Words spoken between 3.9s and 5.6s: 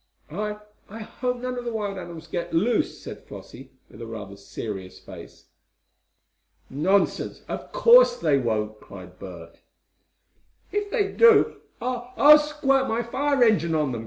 rather a serious face.